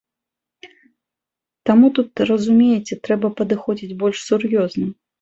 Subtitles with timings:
[1.71, 4.95] Таму тут, разумееце, трэба падыходзіць больш сур'ёзна.